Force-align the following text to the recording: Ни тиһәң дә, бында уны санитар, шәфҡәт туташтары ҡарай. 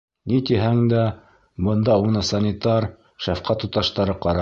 Ни 0.31 0.37
тиһәң 0.49 0.79
дә, 0.93 1.03
бында 1.69 1.99
уны 2.07 2.25
санитар, 2.33 2.91
шәфҡәт 3.27 3.67
туташтары 3.67 4.23
ҡарай. 4.27 4.39